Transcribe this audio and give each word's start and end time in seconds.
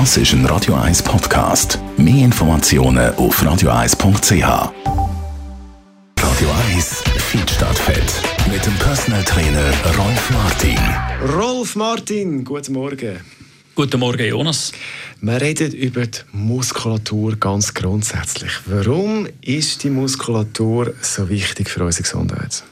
Das 0.00 0.16
ist 0.16 0.32
ein 0.32 0.44
Radio 0.46 0.74
1 0.74 1.04
Podcast. 1.04 1.78
Mehr 1.96 2.24
Informationen 2.24 3.14
auf 3.14 3.40
radio1.ch. 3.40 4.42
Radio 6.18 6.48
1 6.74 7.04
Feed 7.16 7.48
statt 7.48 7.78
Fett. 7.78 8.12
Mit 8.50 8.66
dem 8.66 8.74
Personal 8.78 9.22
Trainer 9.22 9.72
Rolf 9.96 10.30
Martin. 10.30 10.78
Rolf 11.32 11.76
Martin, 11.76 12.44
guten 12.44 12.72
Morgen. 12.72 13.20
Guten 13.76 14.00
Morgen, 14.00 14.26
Jonas. 14.26 14.72
Wir 15.20 15.40
reden 15.40 15.70
über 15.70 16.08
die 16.08 16.18
Muskulatur 16.32 17.36
ganz 17.36 17.72
grundsätzlich. 17.72 18.50
Warum 18.66 19.28
ist 19.42 19.84
die 19.84 19.90
Muskulatur 19.90 20.92
so 21.02 21.28
wichtig 21.28 21.70
für 21.70 21.84
unsere 21.84 22.02
Gesundheit? 22.02 22.64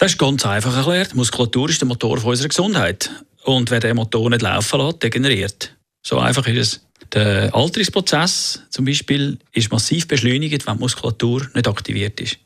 Das 0.00 0.10
ist 0.10 0.18
ganz 0.18 0.44
einfach 0.44 0.76
erklärt. 0.76 1.12
Die 1.12 1.16
Muskulatur 1.16 1.68
ist 1.68 1.80
der 1.80 1.86
Motor 1.86 2.24
unserer 2.24 2.48
Gesundheit. 2.48 3.08
Und 3.44 3.70
wer 3.70 3.78
den 3.78 3.94
Motor 3.94 4.30
nicht 4.30 4.42
laufen 4.42 4.80
lässt, 4.80 5.04
degeneriert. 5.04 5.76
So 6.02 6.18
einfach 6.18 6.46
ist 6.46 6.58
es. 6.58 6.80
Der 7.12 7.54
Alterungsprozess 7.54 8.62
zum 8.70 8.84
Beispiel 8.84 9.38
ist 9.52 9.72
massiv 9.72 10.06
beschleunigt, 10.06 10.66
wenn 10.66 10.74
die 10.74 10.80
Muskulatur 10.80 11.48
nicht 11.54 11.66
aktiviert 11.66 12.20
ist. 12.20 12.38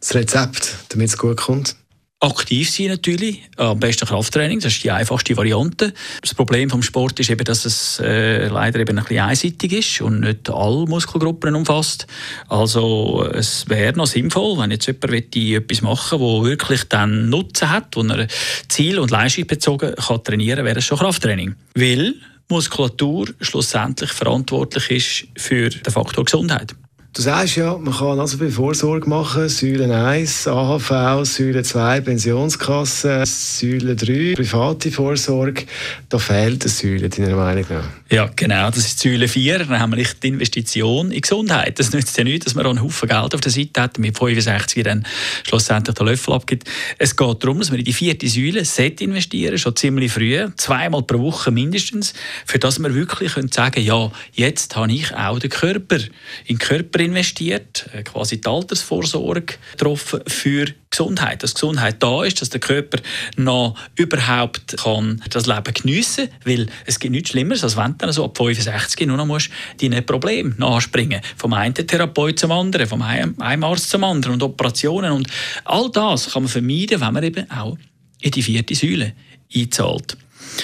Das 0.00 0.14
Rezept, 0.14 0.74
damit 0.88 1.08
es 1.08 1.18
gut 1.18 1.36
kommt? 1.36 1.76
Aktiv 2.18 2.70
sein 2.70 2.86
natürlich, 2.86 3.42
am 3.58 3.78
besten 3.78 4.06
Krafttraining, 4.06 4.60
das 4.60 4.72
ist 4.72 4.82
die 4.82 4.90
einfachste 4.90 5.36
Variante. 5.36 5.92
Das 6.22 6.32
Problem 6.32 6.70
vom 6.70 6.82
Sport 6.82 7.20
ist 7.20 7.28
eben, 7.28 7.44
dass 7.44 7.66
es 7.66 8.00
äh, 8.00 8.48
leider 8.48 8.80
eben 8.80 8.98
ein 8.98 9.04
bisschen 9.04 9.22
einseitig 9.22 9.72
ist 9.74 10.00
und 10.00 10.20
nicht 10.20 10.48
alle 10.48 10.86
Muskelgruppen 10.86 11.54
umfasst. 11.54 12.06
Also 12.48 13.28
es 13.34 13.68
wäre 13.68 13.98
noch 13.98 14.06
sinnvoll, 14.06 14.56
wenn 14.56 14.70
jetzt 14.70 14.86
jemand 14.86 15.36
etwas 15.36 15.82
machen 15.82 16.18
wo 16.18 16.42
wirklich 16.42 16.84
dann 16.84 17.28
Nutzen 17.28 17.68
hat, 17.68 17.96
wo 17.96 18.02
er 18.02 18.28
ziel- 18.68 18.98
und 18.98 19.10
leistungsbezogen 19.10 19.94
kann 19.96 20.24
trainieren 20.24 20.56
kann, 20.56 20.64
wäre 20.64 20.78
es 20.78 20.86
schon 20.86 20.98
Krafttraining. 20.98 21.54
Weil 21.74 22.14
Muskulatur 22.48 23.28
schlussendlich 23.40 24.10
verantwortlich 24.10 24.90
ist 24.90 25.42
für 25.42 25.68
den 25.70 25.92
Faktor 25.92 26.24
Gesundheit. 26.24 26.74
Du 27.16 27.22
sagst 27.22 27.56
ja, 27.56 27.78
man 27.78 27.94
kann 27.94 28.20
also 28.20 28.36
viel 28.36 28.50
Vorsorge 28.50 29.08
machen. 29.08 29.48
Säule 29.48 29.90
1, 29.90 30.48
AHV, 30.48 31.24
Säule 31.24 31.62
2, 31.62 32.02
Pensionskasse, 32.02 33.22
Säule 33.24 33.96
3, 33.96 34.34
private 34.34 34.90
Vorsorge. 34.90 35.64
Da 36.10 36.18
fehlt 36.18 36.64
eine 36.64 36.70
Säule, 36.70 37.08
deiner 37.08 37.34
Meinung 37.34 37.64
nach? 37.70 37.84
Ja, 38.10 38.30
genau. 38.36 38.66
Das 38.66 38.80
ist 38.80 39.00
Säule 39.00 39.28
4. 39.28 39.60
Dann 39.60 39.80
haben 39.80 39.92
wir 39.92 39.96
nicht 39.96 40.22
die 40.22 40.28
Investition 40.28 41.10
in 41.10 41.22
Gesundheit. 41.22 41.78
Das 41.78 41.90
nützt 41.94 42.18
ja 42.18 42.24
nichts, 42.24 42.44
dass 42.44 42.54
man 42.54 42.66
einen 42.66 42.82
Haufen 42.82 43.08
Geld 43.08 43.34
auf 43.34 43.40
der 43.40 43.50
Seite 43.50 43.80
hat, 43.80 43.98
mit 43.98 44.18
65 44.18 44.84
dann 44.84 45.06
schlussendlich 45.42 45.94
den 45.94 46.06
Löffel 46.06 46.34
abgibt. 46.34 46.68
Es 46.98 47.16
geht 47.16 47.42
darum, 47.42 47.60
dass 47.60 47.70
man 47.70 47.78
in 47.78 47.86
die 47.86 47.94
vierte 47.94 48.28
Säule 48.28 48.62
investieren 49.00 49.56
schon 49.56 49.74
ziemlich 49.74 50.12
früh, 50.12 50.46
zweimal 50.58 51.02
pro 51.02 51.18
Woche 51.20 51.50
mindestens, 51.50 52.12
für 52.44 52.58
dass 52.58 52.78
wir 52.78 52.94
wirklich 52.94 53.32
können 53.32 53.50
sagen 53.50 53.82
ja, 53.82 54.12
jetzt 54.34 54.76
habe 54.76 54.92
ich 54.92 55.14
auch 55.16 55.38
den 55.38 55.48
Körper, 55.48 55.98
in 56.44 56.58
Körper 56.58 57.05
investiert, 57.06 57.88
äh, 57.92 58.02
quasi 58.02 58.40
die 58.40 58.48
Altersvorsorge 58.48 59.54
getroffen 59.72 60.20
für 60.26 60.66
Gesundheit. 60.90 61.42
Dass 61.42 61.54
Gesundheit 61.54 62.02
da 62.02 62.24
ist, 62.24 62.40
dass 62.40 62.50
der 62.50 62.60
Körper 62.60 62.98
noch 63.36 63.76
überhaupt 63.94 64.76
kann 64.76 65.22
das 65.30 65.46
Leben 65.46 65.74
geniessen 65.74 66.28
kann, 66.28 66.38
weil 66.44 66.66
es 66.84 66.98
gibt 66.98 67.12
nichts 67.12 67.30
Schlimmeres, 67.30 67.64
als 67.64 67.76
wenn 67.76 67.96
du 67.98 68.12
so 68.12 68.24
ab 68.24 68.36
65 68.36 69.06
nur 69.06 69.16
noch 69.16 69.26
musst, 69.26 69.50
deine 69.80 70.02
Probleme 70.02 70.54
nachspringen 70.58 71.20
Vom 71.36 71.52
einen 71.52 71.74
Therapeut 71.74 72.38
zum 72.38 72.52
anderen, 72.52 72.86
vom 72.86 73.02
einen 73.02 73.64
Arzt 73.64 73.90
zum 73.90 74.04
anderen 74.04 74.34
und 74.34 74.42
Operationen 74.42 75.12
und 75.12 75.28
all 75.64 75.90
das 75.90 76.32
kann 76.32 76.42
man 76.42 76.50
vermeiden, 76.50 77.00
wenn 77.00 77.12
man 77.12 77.24
eben 77.24 77.50
auch 77.50 77.76
in 78.20 78.30
die 78.30 78.42
vierte 78.42 78.74
Säule 78.74 79.14
einzahlt. 79.54 80.16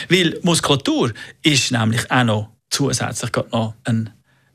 Weil 0.08 0.38
Muskulatur 0.42 1.12
ist 1.42 1.72
nämlich 1.72 2.10
auch 2.10 2.24
noch 2.24 2.48
zusätzlich 2.70 3.30
noch 3.50 3.74
ein 3.84 4.10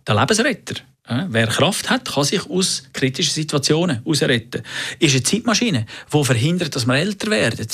der 0.08 0.16
Lebensretter. 0.16 0.76
Wer 1.08 1.48
Kraft 1.48 1.90
hat, 1.90 2.06
kann 2.06 2.26
sich 2.26 2.50
aus 2.50 2.84
kritischen 2.92 3.34
Situationen 3.34 4.04
herausretten. 4.04 4.62
Ist 5.00 5.14
eine 5.14 5.24
Zeitmaschine, 5.24 5.86
die 6.14 6.24
verhindert, 6.24 6.76
dass 6.76 6.86
wir 6.86 6.96
älter 6.96 7.32
werden. 7.32 7.68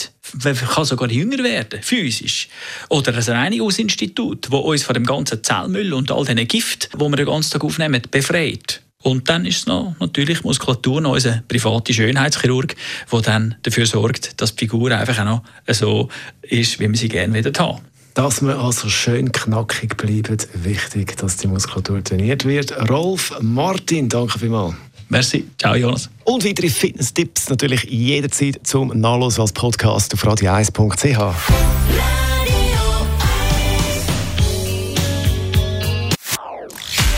Man 0.44 0.56
kann 0.56 0.86
sogar 0.86 1.10
jünger 1.10 1.44
werden, 1.44 1.82
physisch. 1.82 2.48
Oder 2.90 3.16
ein 3.16 3.24
Reinigungsinstitut, 3.24 4.46
das 4.46 4.60
uns 4.60 4.84
von 4.84 4.94
dem 4.94 5.06
ganzen 5.06 5.44
Zellmüll 5.44 5.94
und 5.94 6.12
all 6.12 6.26
diesen 6.26 6.48
Gift, 6.48 6.90
die 6.94 7.00
wir 7.00 7.16
den 7.16 7.26
ganzen 7.26 7.52
Tag 7.54 7.64
aufnehmen, 7.64 8.04
befreit. 8.12 8.82
Und 9.04 9.30
dann 9.30 9.46
ist 9.46 9.58
es 9.58 9.66
noch 9.66 9.96
natürlich 10.00 10.44
Muskulatur, 10.44 11.02
noch 11.02 11.14
unser 11.14 11.44
privater 11.48 11.92
Schönheitschirurg, 11.92 12.76
der 13.12 13.22
dann 13.22 13.56
dafür 13.64 13.86
sorgt, 13.86 14.40
dass 14.42 14.56
die 14.56 14.60
Figur 14.60 14.92
einfach 14.92 15.20
auch 15.20 15.26
noch 15.26 15.44
so 15.68 16.08
ist, 16.42 16.80
wie 16.80 16.88
wir 16.88 16.98
sie 16.98 17.10
gerne 17.10 17.34
wieder 17.34 17.52
haben. 17.62 17.82
Dass 18.14 18.42
wir 18.44 18.60
also 18.60 18.90
schön 18.90 19.32
knackig 19.32 19.98
bleiben, 19.98 20.38
wichtig, 20.54 21.18
dass 21.18 21.38
die 21.38 21.48
Muskulatur 21.48 22.04
trainiert 22.04 22.46
wird. 22.46 22.90
Rolf 22.90 23.34
Martin, 23.42 24.08
danke 24.08 24.38
vielmals. 24.38 24.76
Merci. 25.10 25.48
Ciao, 25.60 25.76
Jonas. 25.76 26.10
Und 26.24 26.46
weitere 26.46 26.70
Fitness-Tipps 26.70 27.50
natürlich 27.50 27.84
jederzeit 27.84 28.60
zum 28.64 28.90
Nachlesen 29.00 29.42
als 29.42 29.52
Podcast 29.52 30.14
auf 30.14 30.24
radio1.ch. 30.24 31.34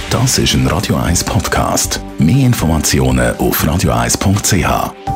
Das 0.10 0.38
ist 0.38 0.54
ein 0.54 0.66
Radio 0.68 0.96
1 0.96 1.26
Podcast. 1.26 2.00
Mehr 2.18 2.46
Informationen 2.46 3.36
auf 3.38 3.62
radio1.ch. 3.64 5.15